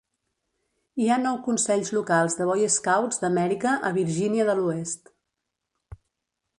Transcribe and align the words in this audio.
Hi 1.03 1.09
ha 1.09 1.17
nou 1.25 1.37
consells 1.49 1.93
locals 1.97 2.39
de 2.39 2.49
Boy 2.53 2.71
Scouts 2.79 3.23
d'Amèrica 3.25 3.77
a 3.91 3.95
Virgínia 4.01 4.49
de 4.51 4.59
l'Oest. 4.63 5.17